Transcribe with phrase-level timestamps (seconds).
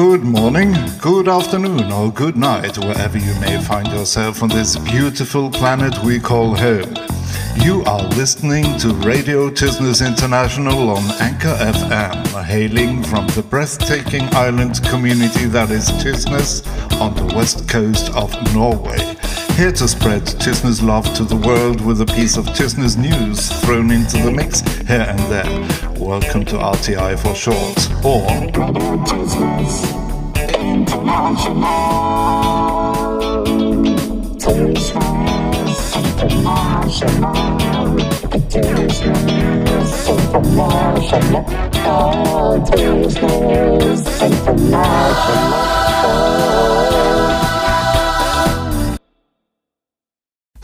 [0.00, 5.50] Good morning, good afternoon, or good night, wherever you may find yourself on this beautiful
[5.50, 6.94] planet we call home.
[7.56, 14.80] You are listening to Radio Tysnes International on Anchor FM, hailing from the breathtaking island
[14.84, 16.64] community that is Tysnes
[17.00, 19.16] on the west coast of Norway.
[19.56, 23.90] Here to spread Tysnes love to the world with a piece of Tysnes news thrown
[23.90, 25.87] into the mix here and there.
[26.08, 29.60] Welcome to RTI for short, or International.
[30.64, 31.68] International.
[36.14, 36.88] International.
[44.22, 45.68] International.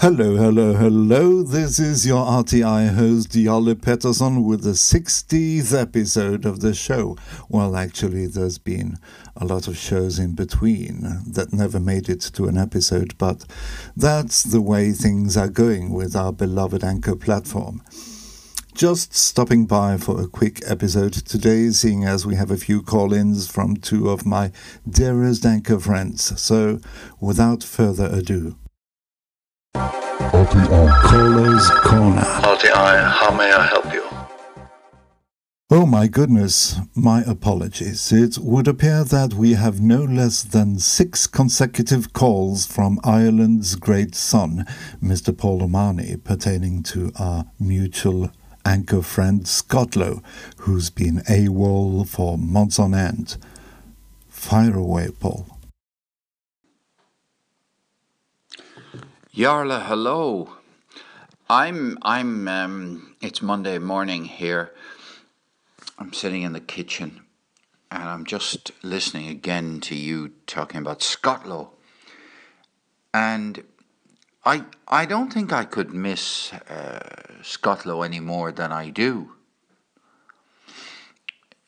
[0.05, 1.43] Hello, hello, hello.
[1.43, 7.17] This is your RTI host, Jarle Pettersson, with the 60th episode of the show.
[7.49, 8.99] Well, actually, there's been
[9.35, 13.47] a lot of shows in between that never made it to an episode, but
[13.97, 17.83] that's the way things are going with our beloved Anchor platform.
[18.75, 23.15] Just stopping by for a quick episode today, seeing as we have a few call
[23.15, 24.53] ins from two of my
[24.87, 26.39] dearest Anchor friends.
[26.39, 26.81] So,
[27.21, 28.59] without further ado,
[29.75, 32.21] RTI Callers Corner.
[32.21, 34.05] RTI, how may I help you?
[35.71, 38.13] Oh my goodness, my apologies.
[38.13, 44.15] It would appear that we have no less than six consecutive calls from Ireland's great
[44.15, 44.65] son,
[45.03, 45.37] Mr.
[45.37, 48.31] Paul O'Mahony, pertaining to our mutual
[48.65, 50.23] anchor friend Scotlow,
[50.59, 53.37] who's been AWOL for months on end.
[54.29, 55.54] Fire away, Paul.
[59.37, 60.59] Jarle, hello.
[61.51, 64.73] I'm I'm um, it's Monday morning here.
[65.99, 67.23] I'm sitting in the kitchen
[67.91, 71.71] and I'm just listening again to you talking about Scotlow.
[73.13, 73.65] And
[74.45, 77.01] I I don't think I could miss uh,
[77.43, 79.33] Scotlow any more than I do.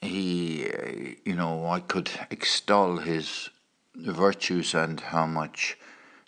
[0.01, 3.51] He, uh, you know, I could extol his
[3.97, 5.77] virtues and how much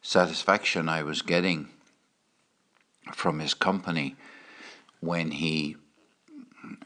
[0.09, 1.69] satisfaction I was getting
[3.13, 4.17] from his company
[5.01, 5.77] when he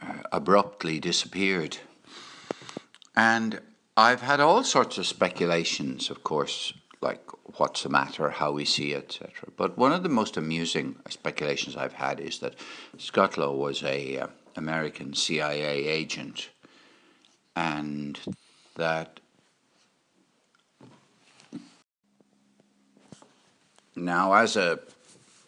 [0.02, 1.78] uh, abruptly disappeared.
[3.14, 3.60] And
[3.96, 7.22] I've had all sorts of speculations, of course, like
[7.58, 9.52] what's the matter, how we see it, etc.
[9.56, 12.56] But one of the most amusing speculations I've had is that
[12.98, 16.50] Scotlow was a uh, American CIA agent,
[17.54, 18.18] and
[18.74, 19.20] that
[24.04, 24.80] Now, as a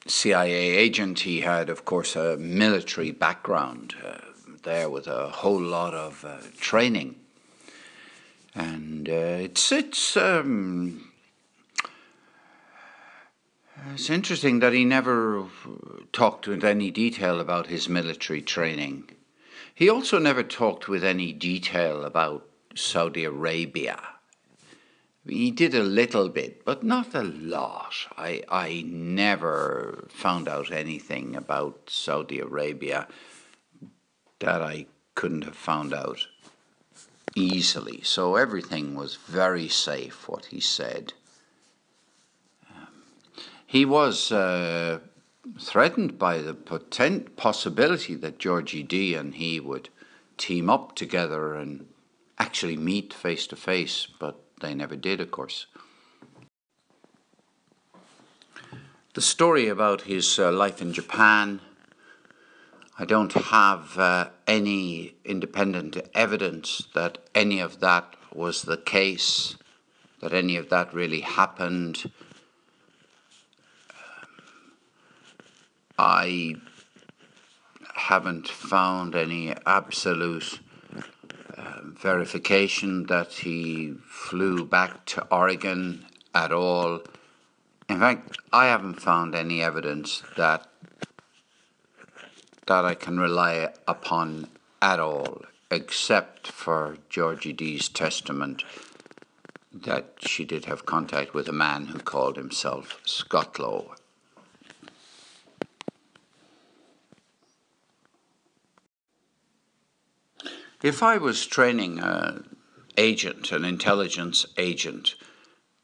[0.06, 4.18] CIA agent, he had, of course, a military background uh,
[4.62, 7.16] there with a whole lot of uh, training.
[8.54, 11.10] And uh, it's, it's, um,
[13.92, 15.46] it's interesting that he never
[16.12, 19.10] talked with any detail about his military training.
[19.74, 24.13] He also never talked with any detail about Saudi Arabia
[25.26, 27.94] he did a little bit, but not a lot.
[28.16, 33.08] I, I never found out anything about Saudi Arabia
[34.40, 36.26] that I couldn't have found out
[37.34, 38.02] easily.
[38.02, 41.14] So everything was very safe, what he said.
[42.70, 42.88] Um,
[43.66, 45.00] he was uh,
[45.58, 49.88] threatened by the potent possibility that Georgie D and he would
[50.36, 51.86] team up together and
[52.38, 55.66] actually meet face to face, but they never did, of course.
[59.12, 61.60] The story about his uh, life in Japan,
[62.98, 69.56] I don't have uh, any independent evidence that any of that was the case,
[70.20, 72.10] that any of that really happened.
[75.98, 76.56] I
[77.94, 80.58] haven't found any absolute
[81.82, 87.02] verification that he flew back to Oregon at all.
[87.88, 90.68] In fact, I haven't found any evidence that
[92.66, 94.48] that I can rely upon
[94.80, 98.64] at all, except for Georgie D's testament
[99.72, 103.94] that she did have contact with a man who called himself Scotlow
[110.84, 112.56] If I was training an
[112.98, 115.14] agent, an intelligence agent,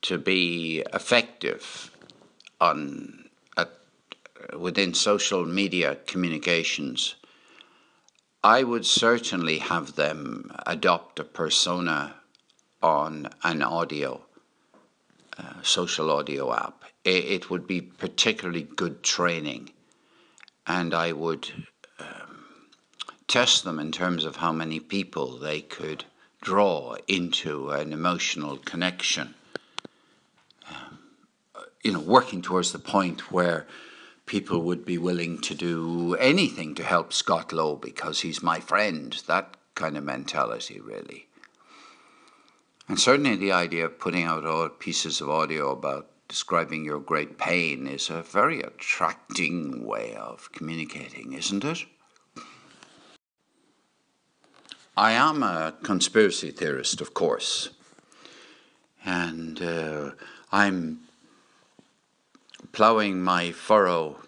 [0.02, 1.90] to be effective
[2.60, 3.70] on at,
[4.58, 7.14] within social media communications,
[8.44, 12.16] I would certainly have them adopt a persona
[12.82, 14.26] on an audio,
[15.38, 16.84] uh, social audio app.
[17.04, 19.70] It, it, would be particularly good training,
[20.66, 21.50] and I would
[23.30, 26.04] test them in terms of how many people they could
[26.42, 29.36] draw into an emotional connection.
[30.68, 30.98] Um,
[31.84, 33.68] you know, working towards the point where
[34.26, 39.16] people would be willing to do anything to help Scott Lowe because he's my friend.
[39.28, 41.28] That kind of mentality, really.
[42.88, 47.38] And certainly the idea of putting out all pieces of audio about describing your great
[47.38, 51.84] pain is a very attracting way of communicating, isn't it?
[55.00, 57.70] I am a conspiracy theorist, of course,
[59.02, 60.10] and uh,
[60.52, 61.00] I'm
[62.72, 64.18] ploughing my furrow.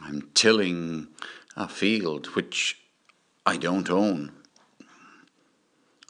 [0.00, 1.08] I'm tilling
[1.56, 2.78] a field which
[3.44, 4.30] I don't own.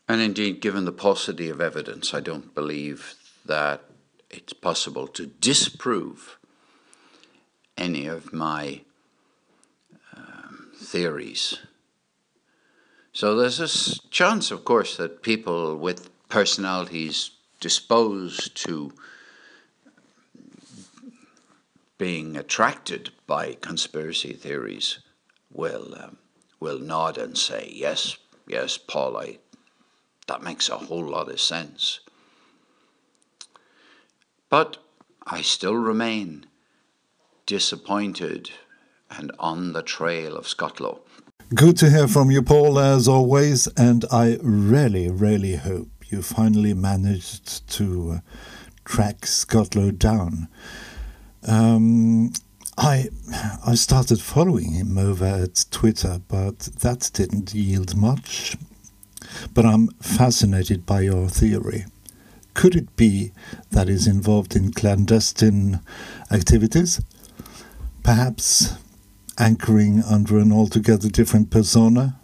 [0.07, 3.15] And indeed, given the paucity of evidence, I don't believe
[3.47, 3.83] that
[4.29, 6.37] it's possible to disprove
[7.79, 8.83] any of my
[10.15, 11.61] um, theories.
[13.21, 18.95] So there's this chance, of course, that people with personalities disposed to
[21.99, 25.01] being attracted by conspiracy theories
[25.53, 26.17] will um,
[26.61, 29.39] will nod and say, "Yes, yes, Paul, I,
[30.27, 32.01] that makes a whole lot of sense."
[34.49, 34.79] But
[35.27, 36.47] I still remain
[37.45, 38.51] disappointed
[39.11, 41.03] and on the trail of Scott Lowe.
[41.53, 46.75] Good to hear from you, Paul, as always, and I really, really hope you finally
[46.75, 48.19] managed to uh,
[48.85, 50.47] track Scott Lowe down.
[51.45, 52.33] Um,
[52.79, 53.09] I
[53.67, 58.57] I started following him over at Twitter, but that didn't yield much.
[59.53, 61.85] But I'm fascinated by your theory.
[62.55, 63.33] Could it be
[63.73, 65.81] that he's involved in clandestine
[66.31, 67.01] activities?
[68.05, 68.75] Perhaps
[69.41, 72.21] anchoring under an altogether different persona?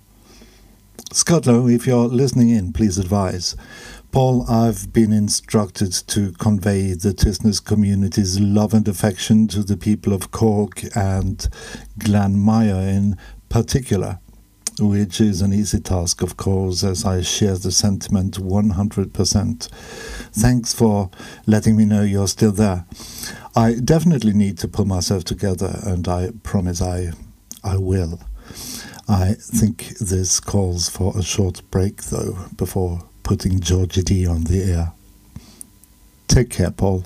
[1.12, 3.56] Scott if you're listening in, please advise.
[4.12, 10.12] Paul, I've been instructed to convey the Tysnes community's love and affection to the people
[10.12, 11.48] of Cork and
[11.98, 13.16] Glanmire in
[13.48, 14.20] particular,
[14.78, 19.69] which is an easy task, of course, as I share the sentiment 100%.
[20.32, 21.11] Thanks for
[21.46, 22.84] letting me know you're still there.
[23.55, 27.12] I definitely need to pull myself together, and I promise I,
[27.64, 28.20] I will.
[29.08, 34.62] I think this calls for a short break, though, before putting Georgie D on the
[34.62, 34.93] air.
[36.29, 37.05] Take care, Paul.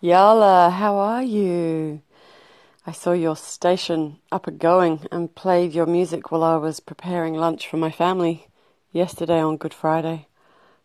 [0.00, 2.02] Jarle, how are you?
[2.86, 7.34] I saw your station up and going and played your music while I was preparing
[7.34, 8.46] lunch for my family
[8.92, 10.28] yesterday on Good Friday.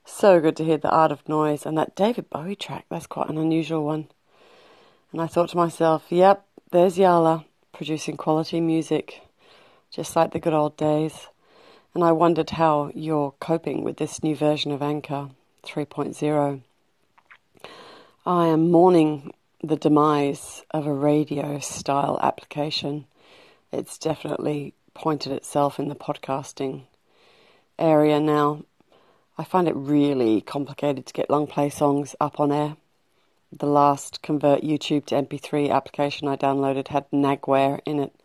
[0.03, 2.85] So good to hear the Art of Noise and that David Bowie track.
[2.89, 4.07] That's quite an unusual one.
[5.11, 9.21] And I thought to myself, yep, there's Jarle producing quality music,
[9.91, 11.27] just like the good old days.
[11.93, 15.29] And I wondered how you're coping with this new version of Anchor
[15.63, 16.61] 3.0.
[18.25, 23.03] I am mourning the demise of a radio style application.
[23.69, 26.83] It's definitely pointed itself in the podcasting
[27.77, 28.63] area now.
[29.37, 32.77] I find it really complicated to get long play songs up on air.
[33.51, 38.15] The last Convert YouTube to MP3 application I downloaded had Nagware in it,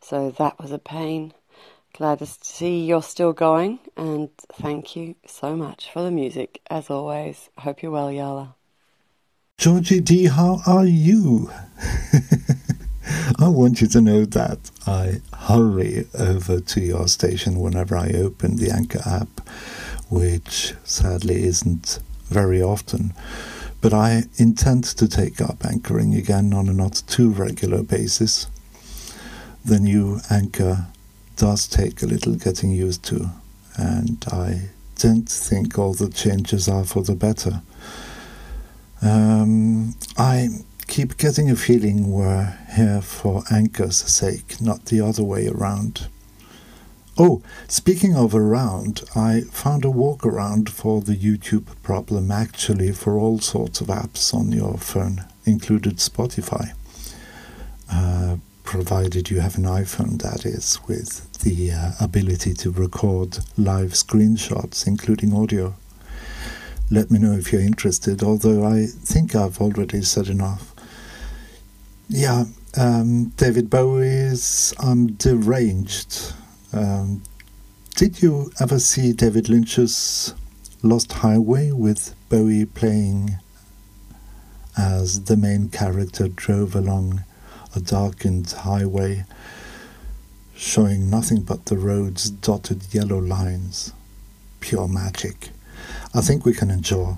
[0.00, 1.34] so that was a pain.
[1.92, 6.88] Glad to see you're still going, and thank you so much for the music, as
[6.88, 7.50] always.
[7.58, 8.54] Hope you're well, Jarle.
[9.58, 11.50] Georgie D, how are you?
[13.38, 18.56] I want you to know that I hurry over to your station whenever I open
[18.56, 19.48] the Anchor app,
[20.10, 23.14] which sadly isn't very often.
[23.80, 28.48] But I intend to take up anchoring again on a not too regular basis.
[29.64, 30.86] The new Anchor
[31.36, 33.30] does take a little getting used to,
[33.76, 37.62] and I don't think all the changes are for the better.
[39.02, 40.48] Um, I
[40.86, 46.06] keep getting a feeling we're here for Anchor's sake, not the other way around.
[47.18, 53.40] Oh, speaking of around, I found a workaround for the YouTube problem actually for all
[53.40, 56.72] sorts of apps on your phone, included Spotify.
[57.90, 63.90] Uh, provided you have an iPhone, that is, with the uh, ability to record live
[63.90, 65.74] screenshots, including audio
[66.92, 70.74] let me know if you're interested, although I think I've already said enough.
[72.06, 72.44] Yeah,
[72.76, 76.34] um, David Bowie's I'm Deranged.
[76.70, 77.22] Um,
[77.96, 80.34] did you ever see David Lynch's
[80.82, 83.38] Lost Highway with Bowie playing
[84.76, 87.24] as the main character drove along
[87.74, 89.24] a darkened highway
[90.54, 93.94] showing nothing but the road's dotted yellow lines?
[94.60, 95.52] Pure magic.
[96.14, 97.16] I think we can enjoy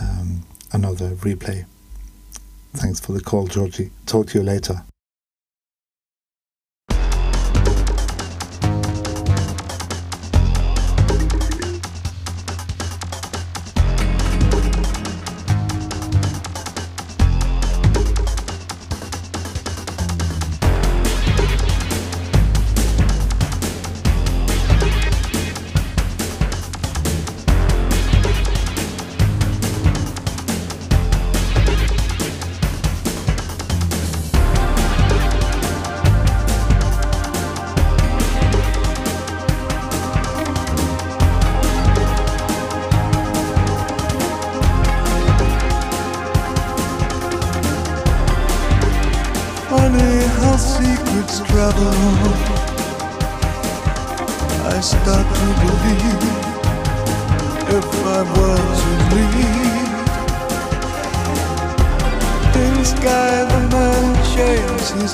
[0.00, 0.42] um,
[0.72, 1.66] another replay.
[2.74, 3.90] Thanks for the call, Georgie.
[4.06, 4.82] Talk to you later.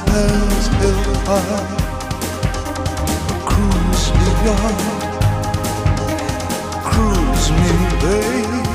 [0.00, 1.69] Hands held high.
[3.50, 4.78] Cruise me, God.
[6.90, 8.67] Cruise me, babe.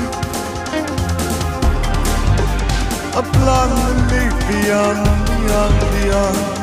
[3.16, 6.53] A blonde leaf beyond, beyond, beyond.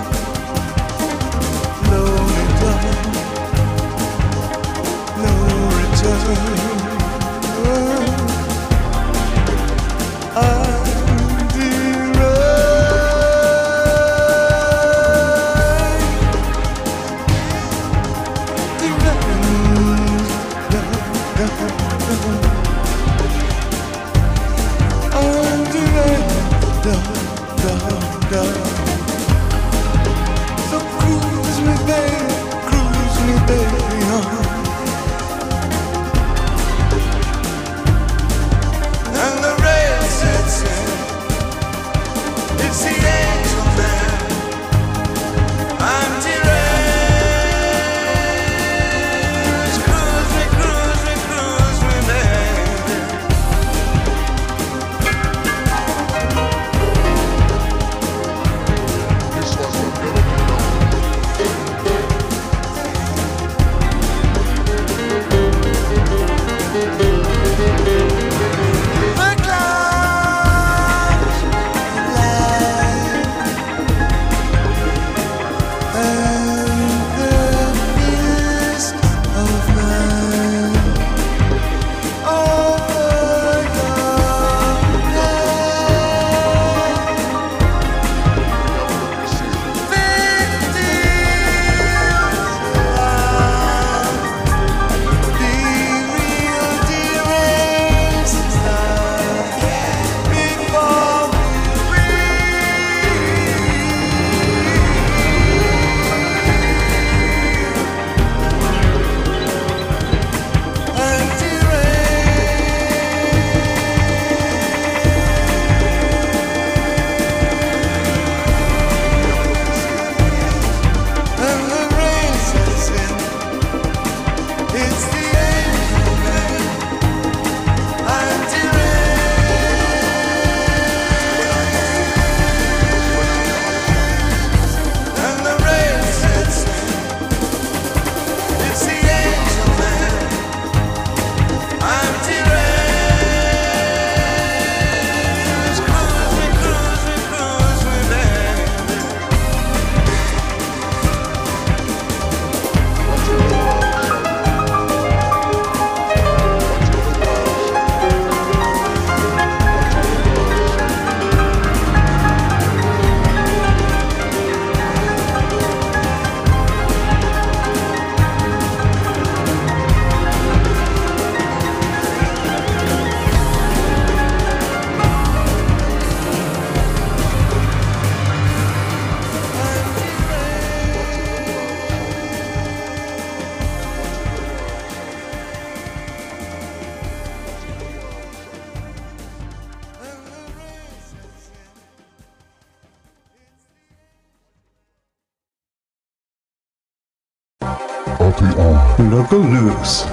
[198.31, 200.05] RTR Local news.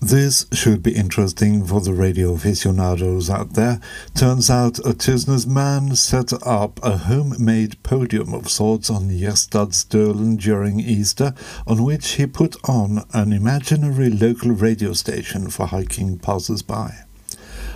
[0.00, 3.80] This should be interesting for the radio aficionados out there.
[4.14, 10.80] Turns out a Tysnes man set up a homemade podium of sorts on Gjerstadstølen during
[10.80, 11.34] Easter,
[11.66, 16.94] on which he put on an imaginary local radio station for hiking passers-by.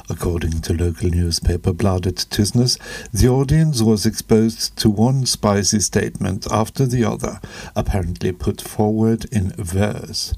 [0.08, 2.78] According to local newspaper Bladet Tysnes,
[3.12, 7.40] the audience was exposed to one spicy statement after the other,
[7.74, 10.34] apparently put forward in verse.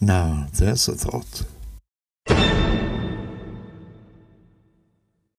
[0.00, 1.44] Now, there's a thought.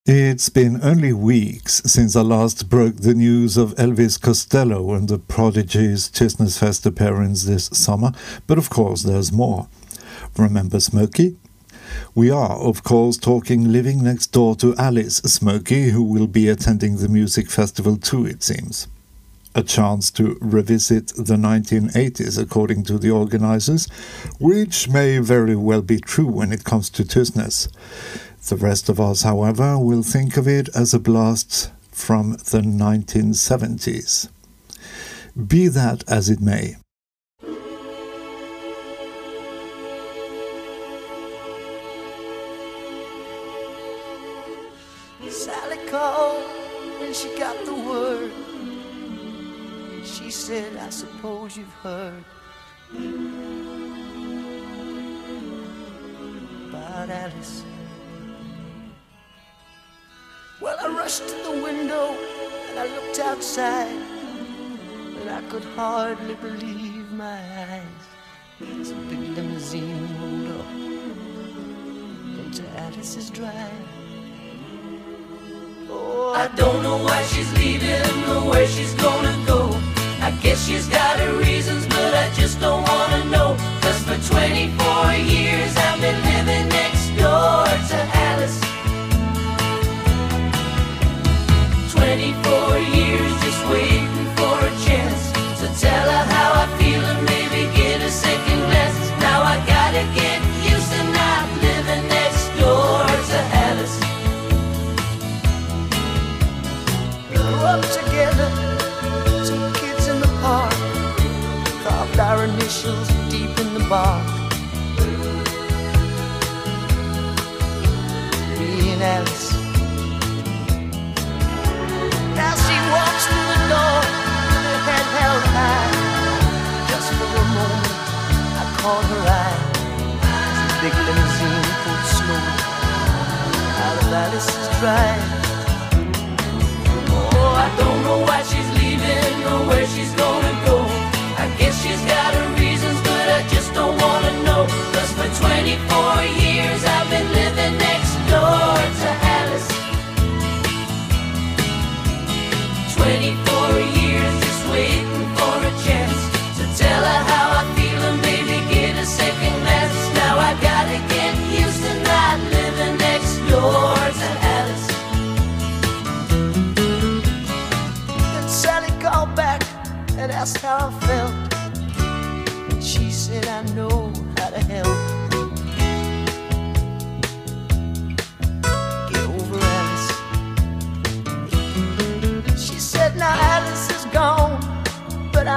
[0.10, 5.20] It's been only weeks since I last broke the news of Elvis Costello and the
[5.20, 8.14] Prodigy's Tysnes Fest appearance this summer,
[8.48, 9.68] but of course there's more.
[10.38, 11.36] Remember Smokie?
[12.16, 16.98] We are, of course, talking living next door to Alice Smokie, who will be attending
[16.98, 18.88] the music festival too, it seems
[19.58, 23.88] a chance to revisit the 1980s, according to the organizers,
[24.40, 27.68] which may very well be true when it comes to Tysnes.
[28.50, 34.30] The rest of us, however, will think of it as a blast from the 1970s.
[35.48, 36.78] Be that as it may.
[50.48, 52.24] Said, I suppose you've heard
[56.70, 57.66] about Alice.
[60.62, 62.16] Well, I rushed to the window
[62.70, 63.92] and I looked outside,
[65.20, 67.40] and I could hardly believe my
[67.74, 68.04] eyes.
[68.80, 70.72] As a big limousine rolled up
[72.46, 73.86] into Alice's drive.
[75.90, 79.47] Oh, I don't know why she's leaving or where she's gonna go.
[80.68, 83.56] She's got her reasons, but I just don't wanna know.
[83.80, 86.77] Cause for 24 years I've been living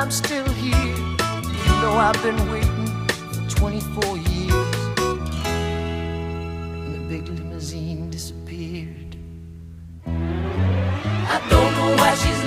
[0.01, 0.97] I'm still here.
[0.97, 4.75] You know, I've been waiting for 24 years.
[5.45, 9.17] And the big limousine disappeared.
[10.07, 12.39] I don't know why she's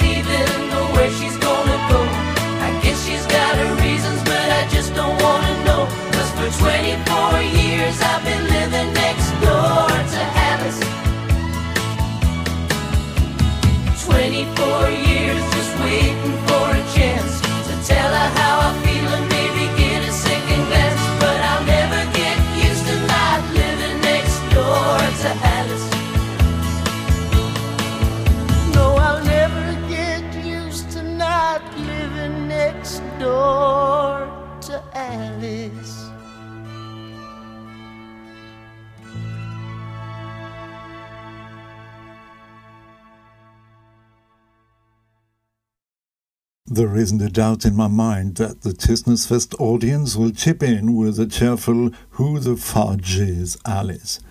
[46.66, 50.96] There isn't a doubt in my mind that the Tysnes Fest audience will chip in
[50.96, 54.22] with a cheerful Who the Fudge is Alice.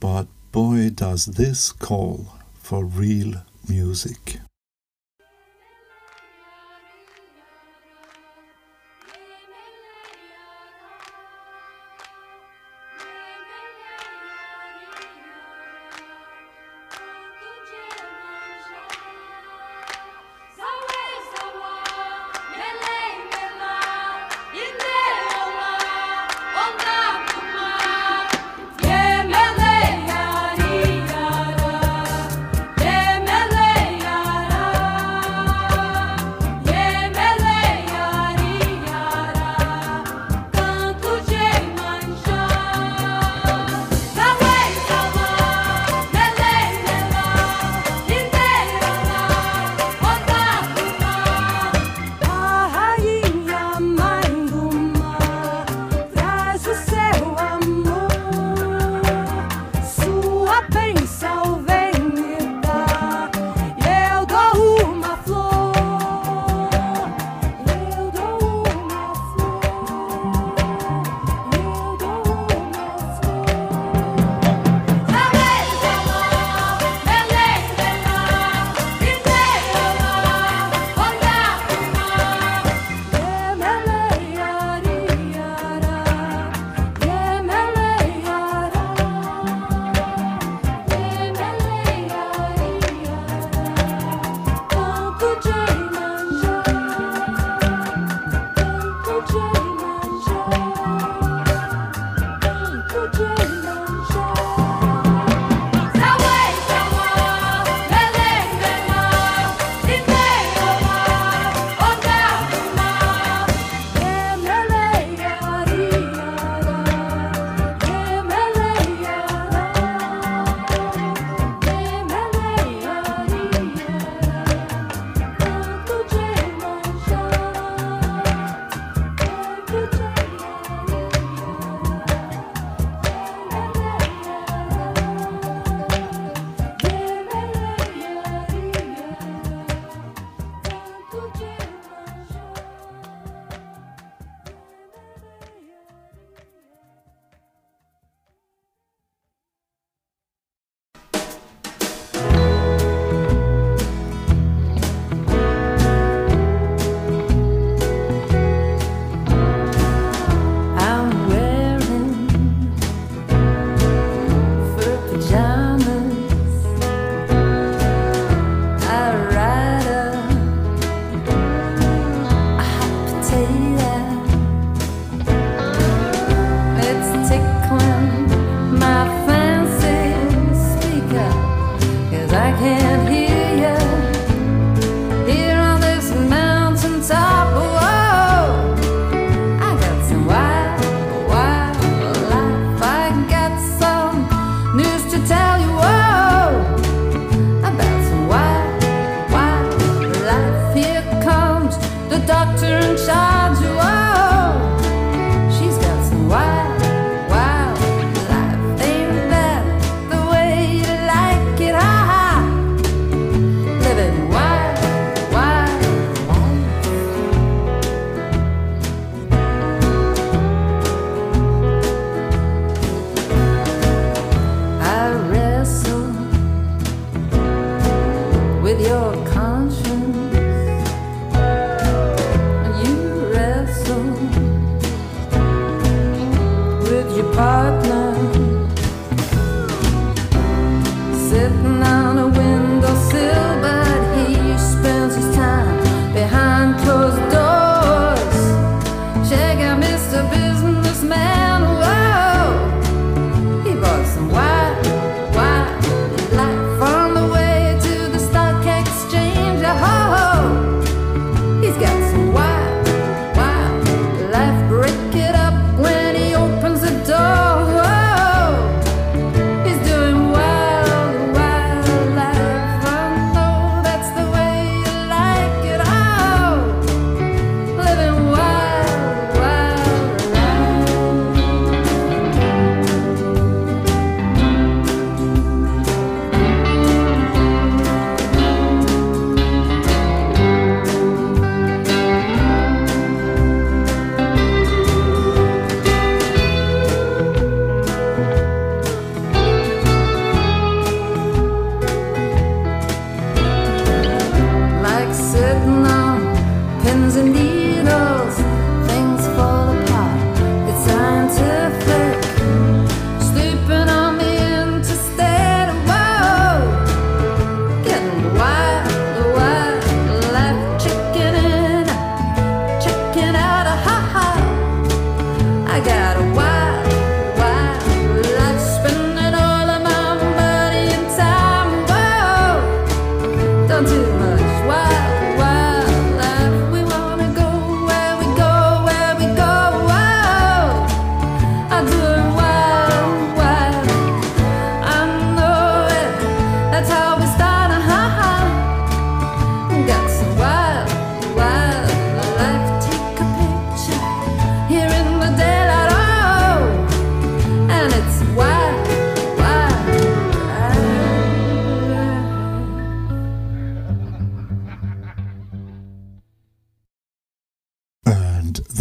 [0.00, 4.38] But boy, does this call for real music.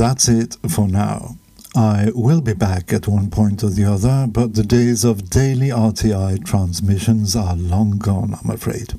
[0.08, 1.36] That's it for now.
[1.76, 5.68] I will be back at one point or the other, but the days of daily
[5.68, 8.94] RTI transmissions are long gone, I'm afraid.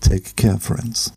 [0.00, 1.12] Take care, friends.